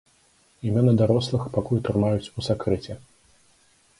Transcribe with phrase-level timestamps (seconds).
[0.67, 2.93] Імёны дарослых пакуль трымаюць у сакрэце.